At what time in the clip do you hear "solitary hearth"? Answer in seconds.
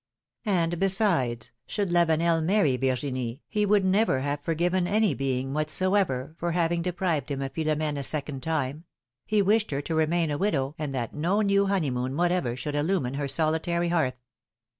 13.27-14.17